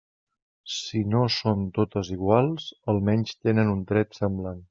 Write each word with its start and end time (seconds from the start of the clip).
Si 0.75 1.01
no 1.09 1.19
són 1.35 1.61
totes 1.75 2.09
iguals, 2.17 2.67
almenys 2.95 3.37
tenen 3.49 3.73
un 3.77 3.85
tret 3.93 4.21
semblant. 4.23 4.59